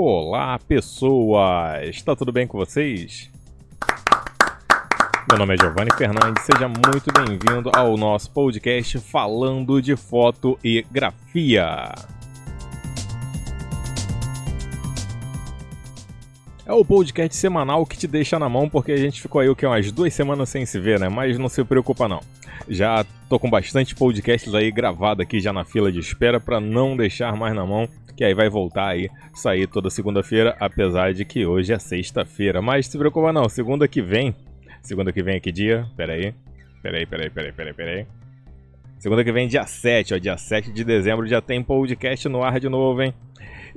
[0.00, 1.88] Olá, pessoas!
[1.88, 3.28] Está tudo bem com vocês?
[5.28, 10.86] Meu nome é Giovanni Fernandes, seja muito bem-vindo ao nosso podcast falando de foto e
[10.88, 11.92] grafia.
[16.64, 19.56] É o podcast semanal que te deixa na mão, porque a gente ficou aí o
[19.56, 21.08] que umas duas semanas sem se ver, né?
[21.08, 22.20] Mas não se preocupa não.
[22.68, 26.96] Já tô com bastante podcasts aí gravado aqui já na fila de espera para não
[26.96, 31.46] deixar mais na mão que aí vai voltar aí, sair toda segunda-feira, apesar de que
[31.46, 32.60] hoje é sexta-feira.
[32.60, 34.34] Mas se preocupa não, segunda que vem,
[34.82, 35.86] segunda que vem é que dia?
[35.96, 36.34] Pera aí,
[36.82, 38.06] pera aí, pera aí, pera aí, pera aí, pera aí.
[38.98, 42.58] Segunda que vem, dia 7, ó, dia 7 de dezembro, já tem podcast no ar
[42.58, 43.14] de novo, hein?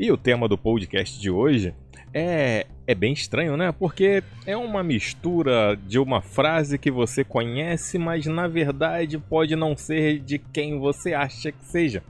[0.02, 1.76] E o tema do podcast de hoje
[2.12, 3.72] é, é bem estranho, né?
[3.72, 9.78] Porque é uma mistura de uma frase que você conhece, mas na verdade pode não
[9.78, 12.02] ser de quem você acha que seja.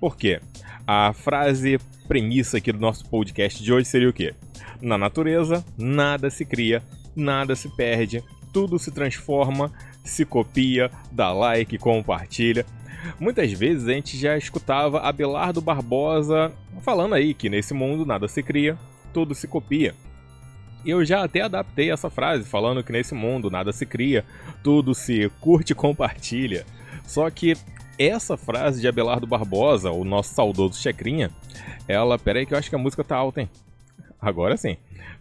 [0.00, 0.40] Por quê?
[0.86, 4.32] A frase premissa aqui do nosso podcast de hoje seria o quê?
[4.80, 6.82] Na natureza, nada se cria,
[7.14, 9.70] nada se perde, tudo se transforma,
[10.02, 12.64] se copia, dá like, compartilha.
[13.18, 18.42] Muitas vezes a gente já escutava Abelardo Barbosa falando aí que nesse mundo nada se
[18.42, 18.78] cria,
[19.12, 19.94] tudo se copia.
[20.84, 24.24] Eu já até adaptei essa frase falando que nesse mundo nada se cria,
[24.62, 26.64] tudo se curte e compartilha.
[27.04, 27.56] Só que
[27.98, 31.30] essa frase de Abelardo Barbosa, o nosso saudoso Checrinha,
[31.88, 32.18] ela.
[32.18, 33.50] Pera aí que eu acho que a música tá alta, hein?
[34.20, 34.76] Agora sim.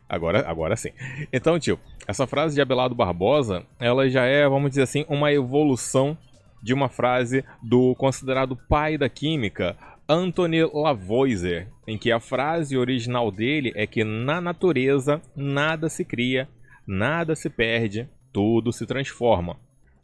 [0.08, 0.92] Agora, agora sim.
[1.33, 6.17] Então, tio, essa frase de Abelardo Barbosa, ela já é, vamos dizer assim, uma evolução
[6.66, 9.77] de uma frase do considerado pai da química,
[10.09, 16.49] Anthony Lavoisier, em que a frase original dele é que na natureza nada se cria,
[16.88, 19.58] nada se perde, tudo se transforma.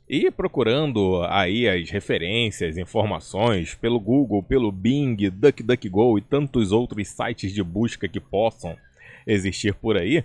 [0.07, 7.51] E procurando aí as referências, informações pelo Google, pelo Bing, DuckDuckGo e tantos outros sites
[7.51, 8.77] de busca que possam
[9.25, 10.23] existir por aí,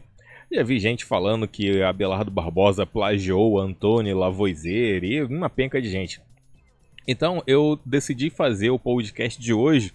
[0.53, 6.21] já vi gente falando que Abelardo Barbosa plagiou Antônio Lavoisier e uma penca de gente.
[7.07, 9.93] Então eu decidi fazer o podcast de hoje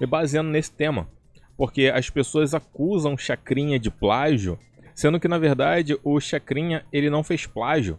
[0.00, 1.08] me baseando nesse tema,
[1.56, 4.58] porque as pessoas acusam Chacrinha de plágio,
[4.94, 7.98] sendo que na verdade o Chacrinha ele não fez plágio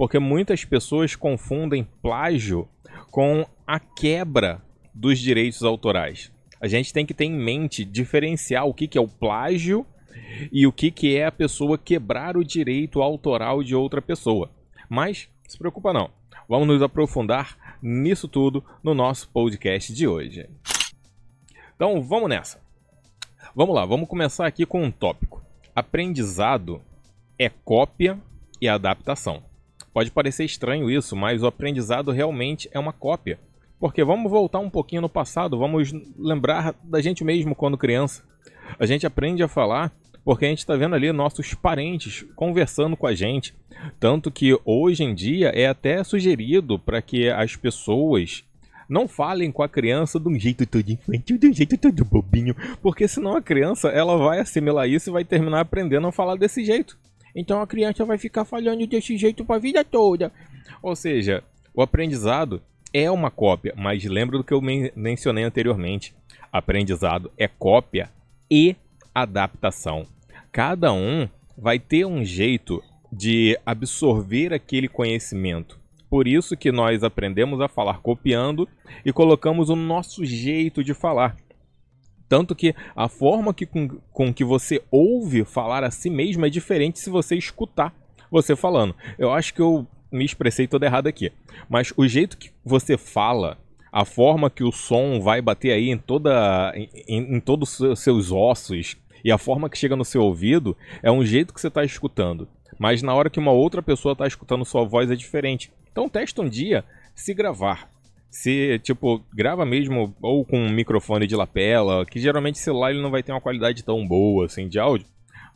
[0.00, 2.66] porque muitas pessoas confundem plágio
[3.10, 4.62] com a quebra
[4.94, 6.32] dos direitos autorais.
[6.58, 9.84] A gente tem que ter em mente diferenciar o que, que é o plágio
[10.52, 14.50] e o que, que é a pessoa quebrar o direito autoral de outra pessoa.
[14.88, 16.10] Mas, se preocupa não,
[16.48, 20.48] vamos nos aprofundar nisso tudo no nosso podcast de hoje.
[21.74, 22.60] Então, vamos nessa.
[23.54, 25.42] Vamos lá, vamos começar aqui com um tópico.
[25.74, 26.80] Aprendizado
[27.38, 28.18] é cópia
[28.60, 29.42] e adaptação.
[29.92, 33.40] Pode parecer estranho isso, mas o aprendizado realmente é uma cópia.
[33.78, 38.22] Porque vamos voltar um pouquinho no passado, vamos lembrar da gente mesmo quando criança.
[38.78, 39.90] A gente aprende a falar
[40.24, 43.54] porque a gente está vendo ali nossos parentes conversando com a gente.
[43.98, 48.44] Tanto que hoje em dia é até sugerido para que as pessoas
[48.88, 52.56] não falem com a criança de um jeito todo infantil, de um jeito todo bobinho,
[52.82, 56.64] porque senão a criança ela vai assimilar isso e vai terminar aprendendo a falar desse
[56.64, 56.98] jeito.
[57.34, 60.32] Então a criança vai ficar falhando desse jeito para a vida toda.
[60.82, 62.60] Ou seja, o aprendizado
[62.92, 66.12] é uma cópia, mas lembra do que eu men mencionei anteriormente.
[66.52, 68.10] Aprendizado é cópia
[68.50, 68.74] e
[69.14, 70.06] adaptação.
[70.52, 72.82] Cada um vai ter um jeito
[73.12, 75.78] de absorver aquele conhecimento.
[76.08, 78.68] Por isso que nós aprendemos a falar copiando
[79.04, 81.36] e colocamos o nosso jeito de falar.
[82.28, 86.50] Tanto que a forma que, com, com que você ouve falar a si mesmo é
[86.50, 87.94] diferente se você escutar
[88.30, 88.94] você falando.
[89.18, 91.32] Eu acho que eu me expressei todo errado aqui.
[91.68, 93.58] Mas o jeito que você fala,
[93.92, 98.30] a forma que o som vai bater aí em toda em, em todos os seus
[98.30, 101.84] ossos e a forma que chega no seu ouvido é um jeito que você está
[101.84, 102.48] escutando.
[102.78, 105.70] Mas na hora que uma outra pessoa está escutando sua voz é diferente.
[105.92, 106.84] Então testa um dia
[107.14, 107.90] se gravar
[108.30, 113.10] se, tipo, grava mesmo ou com um microfone de lapela, que geralmente celular ele não
[113.10, 115.06] vai ter uma qualidade tão boa assim de áudio,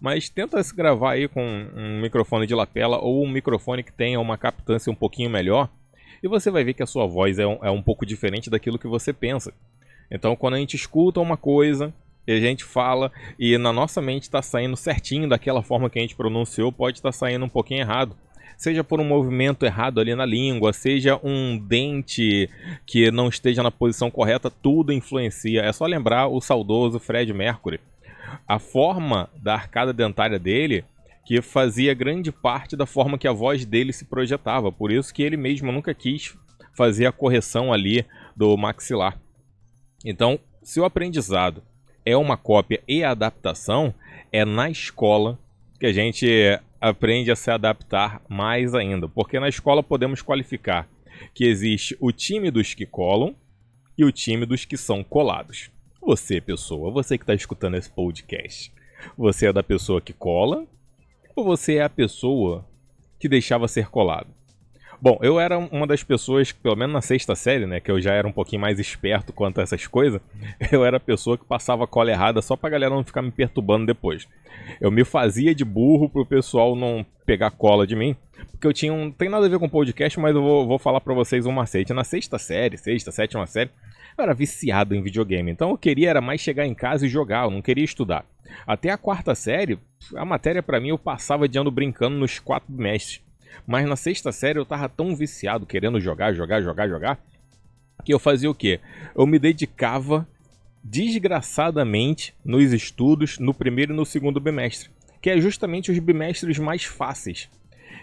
[0.01, 1.41] mas tenta se gravar aí com
[1.75, 5.71] um microfone de lapela ou um microfone que tenha uma captância um pouquinho melhor,
[6.25, 8.79] e você vai ver que a sua voz é um, é um pouco diferente daquilo
[8.79, 9.53] que você pensa.
[10.11, 11.93] Então, quando a gente escuta uma coisa
[12.27, 16.03] e a gente fala e na nossa mente está saindo certinho daquela forma que a
[16.03, 18.17] gente pronunciou, pode estar tá saindo um pouquinho errado
[18.57, 22.49] seja por um movimento errado ali na língua, seja um dente
[22.87, 25.61] que não esteja na posição correta, tudo influencia.
[25.61, 27.81] É só lembrar o saudoso Fred Mercury.
[28.47, 30.85] A forma da arcada dentária dele
[31.25, 34.71] que fazia grande parte da forma que a voz dele se projetava.
[34.71, 36.37] Por isso que ele mesmo nunca quis
[36.77, 38.05] fazer a correção ali
[38.37, 39.19] do maxilar.
[40.05, 41.63] Então, se o aprendizado
[42.05, 43.95] é uma cópia e adaptação,
[44.31, 45.39] é na escola
[45.81, 46.27] que a gente
[46.81, 49.09] aprende a se adaptar mais ainda.
[49.09, 50.87] Porque na escola podemos qualificar
[51.33, 53.35] que existe o time dos que colam
[53.97, 55.71] e o time dos que são colados.
[56.01, 58.71] Você, pessoa, você que está escutando esse podcast,
[59.17, 60.67] você é da pessoa que cola
[61.35, 62.65] ou você é a pessoa
[63.19, 64.29] que deixava ser colado?
[65.01, 68.15] Bom, eu era uma das pessoas, pelo menos na sexta série, né, que eu já
[68.15, 70.21] era um pouquinho mais esperto quanto a essas coisas,
[70.73, 73.87] eu era a pessoa que passava cola errada só pra galera não ficar me perturbando
[73.87, 74.27] depois.
[74.81, 78.17] Eu me fazia de burro pro pessoal não pegar cola de mim,
[78.51, 79.11] porque eu tinha um...
[79.11, 81.93] tem nada a ver com podcast, mas eu vou, vou falar pra vocês um macete.
[81.93, 83.71] Na sexta série, sexta, sétima série,
[84.17, 87.45] eu era viciado em videogame, então eu queria era mais chegar em casa e jogar,
[87.45, 88.25] eu não queria estudar.
[88.67, 89.79] Até a quarta série,
[90.15, 93.23] a matéria para mim eu passava de ano brincando nos quatro mestres.
[93.67, 97.19] Mas na sexta série eu tava tão viciado, querendo jogar, jogar, jogar, jogar,
[98.05, 98.81] que eu fazia o quê?
[99.15, 100.29] Eu me dedicava
[100.83, 104.91] desgraçadamente nos estudos no primeiro e no segundo bimestre,
[105.23, 107.49] que é justamente os bimestres mais fáceis.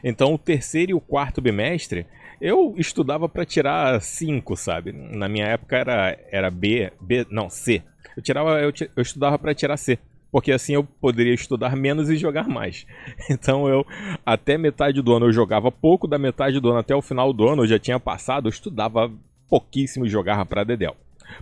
[0.04, 2.08] Então, o terceiro e o quarto bimestre,
[2.42, 4.92] eu estudava para tirar 5, sabe?
[4.92, 7.84] Na minha época era, era B, B, não, C.
[8.18, 9.98] Eu tirava eu, eu estudava para tirar C
[10.32, 12.88] porque assim eu poderia estudar menos e jogar mais.
[13.30, 13.86] Então eu,
[14.26, 17.48] até metade do ano eu jogava pouco, da metade do ano até o final do
[17.48, 19.12] ano eu já tinha passado, eu estudava
[19.50, 20.96] pouquíssimo e jogava para Dedel.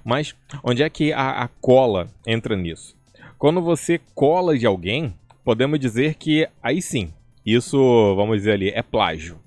[0.03, 2.97] Mas onde é que a, a cola entra nisso?
[3.37, 5.13] Quando você cola de alguém,
[5.43, 7.13] podemos dizer que aí sim,
[7.45, 7.77] isso,
[8.15, 9.39] vamos dizer ali, é plágio.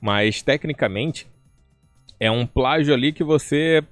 [0.00, 1.26] Mas tecnicamente
[2.18, 3.82] é um plágio ali que você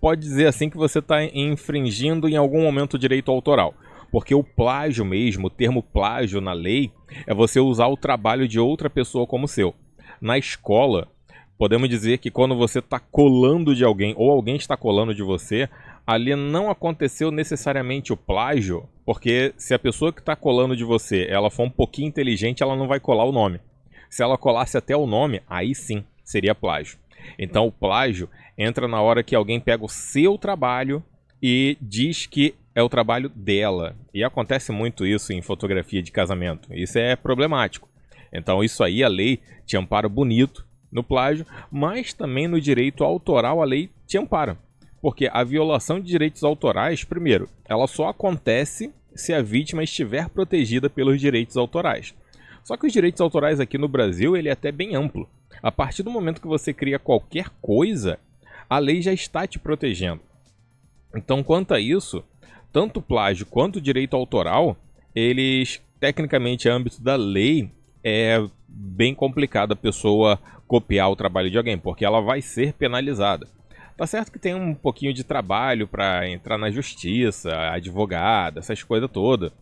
[0.00, 3.74] pode dizer assim que você está infringindo em algum momento o direito autoral.
[4.10, 6.90] Porque o plágio mesmo, o termo plágio na lei,
[7.26, 9.74] é você usar o trabalho de outra pessoa como seu.
[10.20, 11.08] Na escola,
[11.58, 15.68] podemos dizer que quando você está colando de alguém ou alguém está colando de você,
[16.06, 21.26] ali não aconteceu necessariamente o plágio, porque se a pessoa que está colando de você
[21.28, 23.60] ela for um pouquinho inteligente, ela não vai colar o nome.
[24.08, 26.98] Se ela colasse até o nome, aí sim seria plágio.
[27.38, 31.02] Então o plágio entra na hora que alguém pega o seu trabalho
[31.42, 33.96] e diz que é o trabalho dela.
[34.14, 36.72] E acontece muito isso em fotografia de casamento.
[36.72, 37.88] Isso é problemático.
[38.32, 43.60] Então, isso aí a lei te ampara bonito no plágio, mas também no direito autoral
[43.60, 44.56] a lei te ampara.
[45.00, 50.88] Porque a violação de direitos autorais, primeiro, ela só acontece se a vítima estiver protegida
[50.88, 52.14] pelos direitos autorais.
[52.68, 55.26] Só que os direitos autorais aqui no Brasil, ele é até bem amplo.
[55.62, 58.18] A partir do momento que você cria qualquer coisa,
[58.68, 60.20] a lei já está te protegendo.
[61.16, 62.22] Então, quanto a isso,
[62.70, 64.76] tanto plágio quanto direito autoral,
[65.14, 67.70] eles, tecnicamente, âmbito da lei,
[68.04, 68.38] é
[68.68, 73.48] bem complicado a pessoa copiar o trabalho de alguém, porque ela vai ser penalizada.
[73.96, 79.10] Tá certo que tem um pouquinho de trabalho para entrar na justiça, advogado, essas coisas
[79.10, 79.52] todas.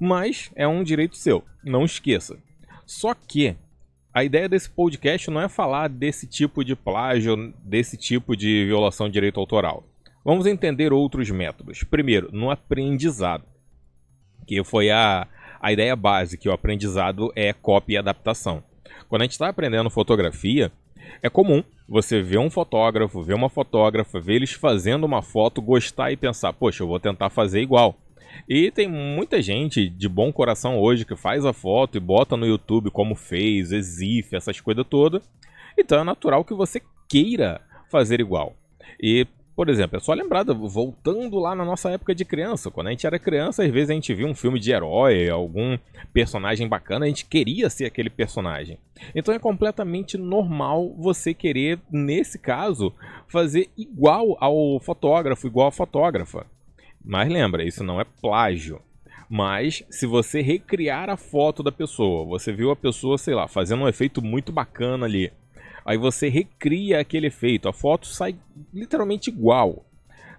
[0.00, 2.38] Mas é um direito seu, não esqueça.
[2.86, 3.56] Só que
[4.12, 9.08] a ideia desse podcast não é falar desse tipo de plágio, desse tipo de violação
[9.08, 9.84] de direito autoral.
[10.24, 11.82] Vamos entender outros métodos.
[11.82, 13.44] Primeiro, no aprendizado,
[14.46, 15.26] que foi a,
[15.60, 18.62] a ideia base, que o aprendizado é cópia e adaptação.
[19.08, 20.70] Quando a gente está aprendendo fotografia,
[21.22, 26.10] é comum você ver um fotógrafo, ver uma fotógrafa, ver eles fazendo uma foto, gostar
[26.12, 27.96] e pensar, poxa, eu vou tentar fazer igual.
[28.48, 32.46] E tem muita gente de bom coração hoje que faz a foto e bota no
[32.46, 35.28] YouTube como fez, exif, essas coisas todas.
[35.78, 37.60] Então é natural que você queira
[37.90, 38.54] fazer igual.
[39.00, 39.26] E
[39.56, 43.06] por exemplo, é só lembrar, voltando lá na nossa época de criança, quando a gente
[43.06, 45.78] era criança, às vezes a gente via um filme de herói, algum
[46.12, 48.78] personagem bacana, a gente queria ser aquele personagem.
[49.14, 52.92] Então é completamente normal você querer, nesse caso,
[53.28, 56.46] fazer igual ao fotógrafo, igual à fotógrafa.
[57.04, 58.80] Mas lembra, isso não é plágio.
[59.28, 63.82] Mas se você recriar a foto da pessoa, você viu a pessoa, sei lá, fazendo
[63.82, 65.30] um efeito muito bacana ali,
[65.84, 68.36] Aí você recria aquele efeito, a foto sai
[68.72, 69.84] literalmente igual.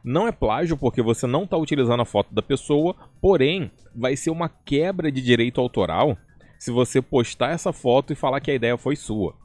[0.03, 4.31] Não é plágio porque você não está utilizando a foto da pessoa, porém vai ser
[4.31, 6.17] uma quebra de direito autoral
[6.57, 9.35] se você postar essa foto e falar que a ideia foi sua.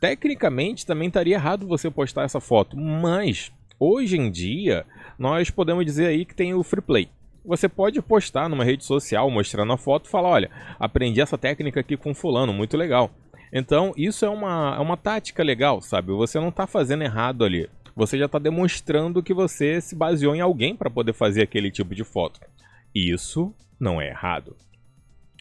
[0.00, 4.84] Tecnicamente também estaria errado você postar essa foto, mas hoje em dia
[5.18, 7.08] nós podemos dizer aí que tem o free play.
[7.44, 11.80] Você pode postar numa rede social mostrando a foto e falar: olha, aprendi essa técnica
[11.80, 13.10] aqui com fulano, muito legal.
[13.52, 16.12] Então, isso é uma, é uma tática legal, sabe?
[16.12, 17.70] Você não está fazendo errado ali.
[17.94, 21.94] Você já está demonstrando que você se baseou em alguém para poder fazer aquele tipo
[21.94, 22.40] de foto.
[22.94, 24.56] Isso não é errado.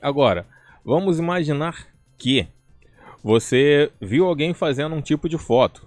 [0.01, 0.45] Agora,
[0.83, 1.87] vamos imaginar
[2.17, 2.47] que
[3.23, 5.85] você viu alguém fazendo um tipo de foto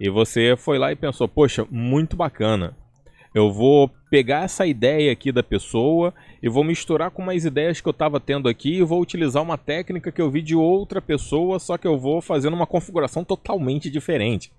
[0.00, 2.76] e você foi lá e pensou: poxa, muito bacana.
[3.34, 7.86] Eu vou pegar essa ideia aqui da pessoa e vou misturar com umas ideias que
[7.86, 11.58] eu estava tendo aqui e vou utilizar uma técnica que eu vi de outra pessoa,
[11.58, 14.50] só que eu vou fazendo uma configuração totalmente diferente.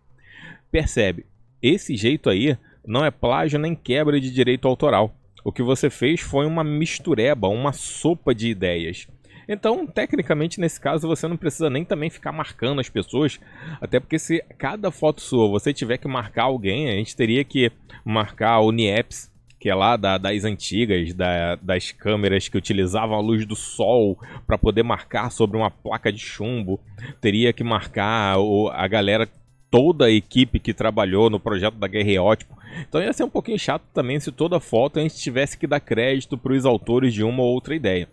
[0.72, 1.26] Percebe?
[1.62, 5.14] Esse jeito aí não é plágio nem quebra de direito autoral.
[5.44, 9.08] O que você fez foi uma mistureba, uma sopa de ideias.
[9.52, 13.40] Então, tecnicamente, nesse caso, você não precisa nem também ficar marcando as pessoas,
[13.82, 17.72] até porque se cada foto sua você tiver que marcar alguém, a gente teria que
[18.06, 23.22] marcar o Nieps, que é lá da, das antigas, da, das câmeras que utilizavam a
[23.22, 26.80] luz do sol para poder marcar sobre uma placa de chumbo.
[27.20, 29.28] Teria que marcar o, a galera,
[29.72, 32.56] toda a equipe que trabalhou no projeto da Guerreótipo.
[32.88, 35.80] Então ia ser um pouquinho chato também se toda foto a gente tivesse que dar
[35.80, 38.08] crédito para os autores de uma ou outra ideia.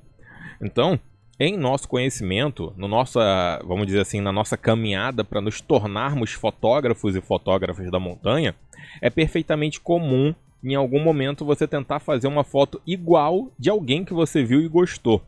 [0.60, 0.98] Então,
[1.38, 7.14] em nosso conhecimento, no nossa, vamos dizer assim, na nossa caminhada para nos tornarmos fotógrafos
[7.14, 8.54] e fotógrafas da montanha,
[9.00, 14.14] é perfeitamente comum em algum momento você tentar fazer uma foto igual de alguém que
[14.14, 15.22] você viu e gostou.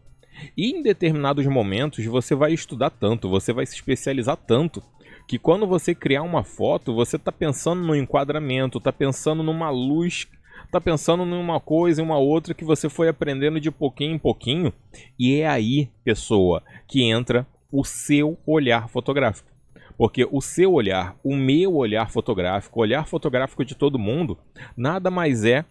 [0.56, 4.82] E em determinados momentos você vai estudar tanto, você vai se especializar tanto,
[5.26, 10.26] que quando você criar uma foto, você está pensando no enquadramento, está pensando numa luz
[10.70, 14.72] tá pensando numa coisa e uma outra que você foi aprendendo de pouquinho em pouquinho,
[15.18, 19.48] e é aí, pessoa, que entra o seu olhar fotográfico.
[19.96, 24.38] Porque o seu olhar, o meu olhar fotográfico, o olhar fotográfico de todo mundo,
[24.76, 25.64] nada mais é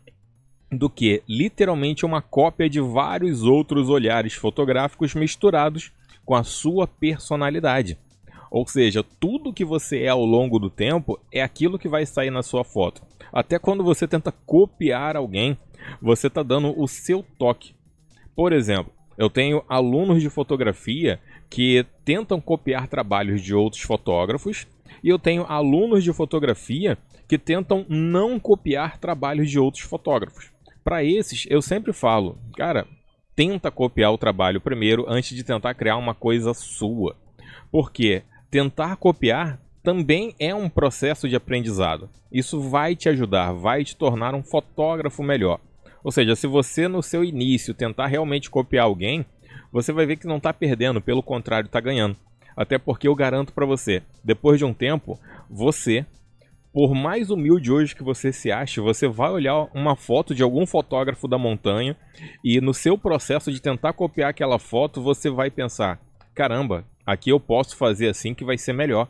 [0.70, 5.94] do que literalmente uma cópia de vários outros olhares fotográficos misturados
[6.26, 7.98] com a sua personalidade.
[8.50, 12.32] Ou seja, tudo que você é ao longo do tempo é aquilo que vai sair
[12.32, 13.02] na sua foto.
[13.32, 15.58] Até quando você tenta copiar alguém,
[16.02, 17.76] você está dando o seu toque.
[18.36, 24.68] Por exemplo, eu tenho alunos de fotografia que tentam copiar trabalhos de outros fotógrafos
[25.04, 30.52] e eu tenho alunos de fotografia que tentam não copiar trabalhos de outros fotógrafos.
[30.84, 32.88] Para esses, eu sempre falo, cara,
[33.36, 37.16] tenta copiar o trabalho primeiro antes de tentar criar uma coisa sua.
[37.72, 42.10] Porque tentar copiar também é um processo de aprendizado.
[42.32, 45.60] Isso vai te ajudar, vai te tornar um fotógrafo melhor.
[46.04, 49.26] Ou seja, se você no seu início tentar realmente copiar alguém,
[49.72, 52.16] você vai ver que não está perdendo, pelo contrário, está ganhando.
[52.56, 56.06] Até porque eu garanto para você, depois de um tempo, você,
[56.74, 60.66] por mais humilde hoje que você se ache, você vai olhar uma foto de algum
[60.66, 61.96] fotógrafo da montanha
[62.44, 66.00] e no seu processo de tentar copiar aquela foto, você vai pensar:
[66.34, 69.10] caramba, aqui eu posso fazer assim que vai ser melhor.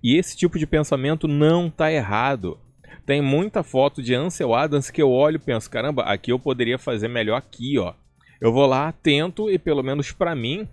[0.00, 2.58] E esse tipo de pensamento não está errado.
[3.04, 6.78] Tem muita foto de Ansel Adams que eu olho e penso, caramba, aqui eu poderia
[6.78, 7.92] fazer melhor aqui, ó.
[8.40, 10.68] Eu vou lá, tento e pelo menos para mim,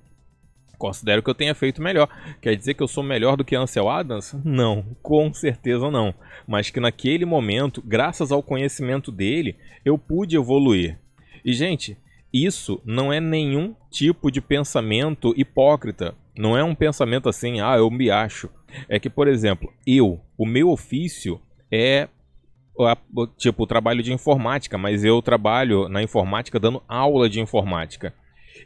[0.78, 2.08] considero que eu tenha feito melhor.
[2.42, 4.36] Quer dizer que eu sou melhor do que Ansel Adams?
[4.44, 6.14] Não, com certeza não.
[6.48, 10.98] Mas que naquele momento, graças ao conhecimento dele, eu pude evoluir.
[11.44, 11.98] E gente,
[12.34, 16.16] isso não é nenhum tipo de pensamento hipócrita.
[16.38, 18.50] Não é um pensamento assim, ah, eu me acho
[18.88, 21.40] é que, por exemplo, eu, o meu ofício
[21.72, 22.08] é
[23.38, 28.14] tipo o trabalho de informática, mas eu trabalho na informática dando aula de informática.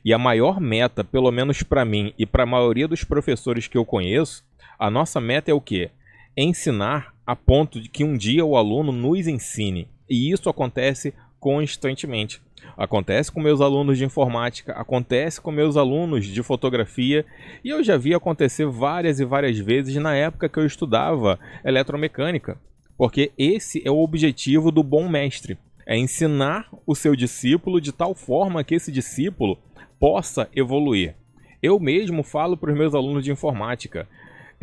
[0.03, 3.77] E a maior meta, pelo menos para mim e para a maioria dos professores que
[3.77, 4.43] eu conheço,
[4.77, 5.89] a nossa meta é o quê?
[6.37, 9.87] Ensinar a ponto de que um dia o aluno nos ensine.
[10.09, 12.41] E isso acontece constantemente.
[12.77, 17.25] Acontece com meus alunos de informática, acontece com meus alunos de fotografia
[17.63, 22.59] e eu já vi acontecer várias e várias vezes na época que eu estudava eletromecânica.
[22.97, 28.13] Porque esse é o objetivo do bom mestre: é ensinar o seu discípulo de tal
[28.13, 29.57] forma que esse discípulo
[29.99, 31.15] possa evoluir.
[31.61, 34.07] Eu mesmo falo para os meus alunos de informática: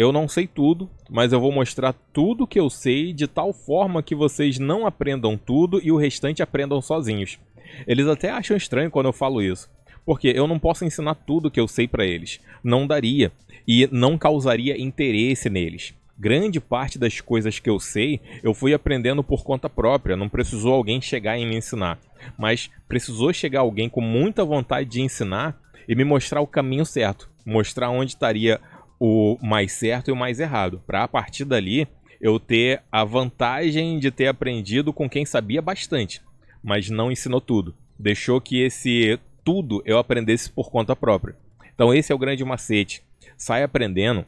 [0.02, 4.02] eu não sei tudo, mas eu vou mostrar tudo que eu sei de tal forma
[4.02, 7.38] que vocês não aprendam tudo e o restante aprendam sozinhos.
[7.86, 9.70] Eles até acham estranho quando eu falo isso.
[10.04, 12.40] Porque eu não posso ensinar tudo que eu sei para eles.
[12.62, 13.30] Não daria.
[13.66, 15.94] E não causaria interesse neles.
[16.18, 20.16] Grande parte das coisas que eu sei, eu fui aprendendo por conta própria.
[20.16, 21.98] Não precisou alguém chegar e me ensinar.
[22.36, 25.56] Mas precisou chegar alguém com muita vontade de ensinar
[25.88, 27.30] e me mostrar o caminho certo.
[27.46, 28.60] Mostrar onde estaria
[29.02, 30.82] o mais certo e o mais errado.
[30.86, 31.88] Para a partir dali
[32.20, 36.20] eu ter a vantagem de ter aprendido com quem sabia bastante
[36.62, 37.74] mas não ensinou tudo.
[37.98, 41.36] Deixou que esse tudo eu aprendesse por conta própria.
[41.74, 43.02] Então esse é o grande macete.
[43.36, 44.24] Sai aprendendo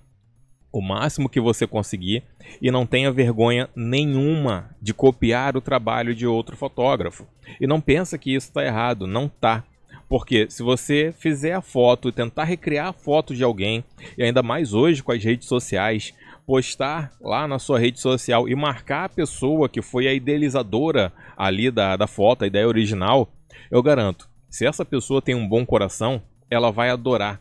[0.72, 2.24] o máximo que você conseguir
[2.60, 7.26] e não tenha vergonha nenhuma de copiar o trabalho de outro fotógrafo.
[7.60, 9.62] E não pensa que isso está errado, não tá.
[10.08, 13.82] Porque se você fizer a foto e tentar recriar a foto de alguém,
[14.16, 16.12] e ainda mais hoje com as redes sociais,
[16.46, 21.70] postar lá na sua rede social e marcar a pessoa que foi a idealizadora ali
[21.70, 23.32] da, da foto, a ideia original,
[23.70, 27.40] eu garanto, se essa pessoa tem um bom coração, ela vai adorar,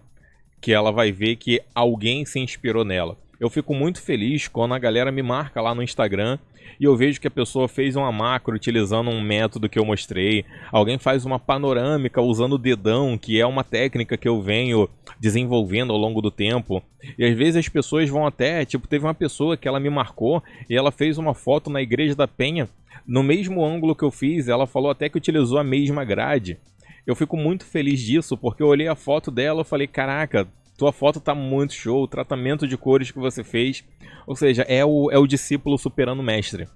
[0.62, 3.18] que ela vai ver que alguém se inspirou nela.
[3.44, 6.40] Eu fico muito feliz quando a galera me marca lá no Instagram
[6.80, 10.46] e eu vejo que a pessoa fez uma macro utilizando um método que eu mostrei.
[10.72, 14.88] Alguém faz uma panorâmica usando o dedão, que é uma técnica que eu venho
[15.20, 16.82] desenvolvendo ao longo do tempo.
[17.18, 20.42] E às vezes as pessoas vão até, tipo, teve uma pessoa que ela me marcou
[20.70, 22.70] e ela fez uma foto na igreja da Penha
[23.06, 26.58] no mesmo ângulo que eu fiz, ela falou até que utilizou a mesma grade.
[27.06, 30.92] Eu fico muito feliz disso, porque eu olhei a foto dela e falei, caraca, tua
[30.92, 33.84] foto tá muito show, o tratamento de cores que você fez.
[34.26, 36.68] Ou seja, é o, é o discípulo superando o mestre.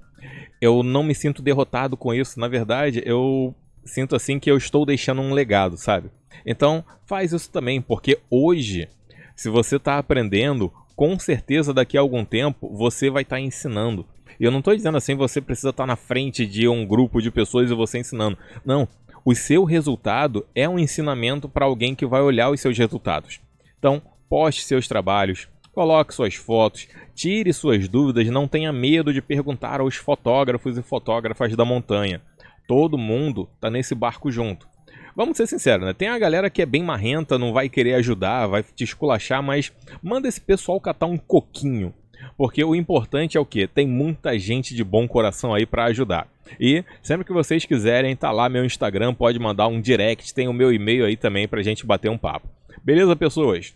[0.61, 3.53] Eu não me sinto derrotado com isso, na verdade, eu
[3.85, 6.09] sinto assim que eu estou deixando um legado, sabe?
[6.45, 8.87] Então, faz isso também, porque hoje,
[9.35, 14.05] se você está aprendendo, com certeza daqui a algum tempo você vai estar tá ensinando.
[14.39, 17.21] E eu não estou dizendo assim, você precisa estar tá na frente de um grupo
[17.21, 18.37] de pessoas e você ensinando.
[18.65, 18.87] Não,
[19.23, 23.39] o seu resultado é um ensinamento para alguém que vai olhar os seus resultados.
[23.79, 29.79] Então, poste seus trabalhos, coloque suas fotos, tire suas dúvidas, não tenha medo de perguntar
[29.79, 32.21] aos fotógrafos e fotógrafas da montanha.
[32.67, 34.67] Todo mundo está nesse barco junto.
[35.15, 35.93] Vamos ser sinceros, né?
[35.93, 39.71] Tem a galera que é bem marrenta, não vai querer ajudar, vai te esculachar, mas
[40.01, 41.93] manda esse pessoal catar um coquinho.
[42.37, 43.67] Porque o importante é o que?
[43.67, 46.27] Tem muita gente de bom coração aí para ajudar.
[46.59, 50.53] E sempre que vocês quiserem, tá lá meu Instagram, pode mandar um direct, tem o
[50.53, 52.47] meu e-mail aí também pra gente bater um papo.
[52.87, 53.75] Beleza, pessoas?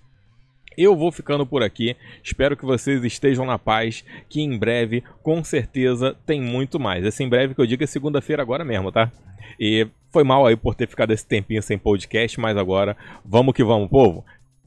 [0.77, 1.97] Eu vou ficando por aqui.
[2.23, 4.05] Espero que vocês estejam na paz.
[4.29, 7.03] Que em breve, com certeza, tem muito mais.
[7.03, 9.11] Esse em breve que eu digo é segunda-feira agora mesmo, tá?
[9.59, 13.65] E foi mal aí por ter ficado esse tempinho sem podcast, mas agora vamos que
[13.65, 14.23] vamos, povo.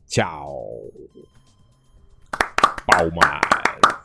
[0.06, 0.92] Tchau.
[2.86, 4.03] Palmas.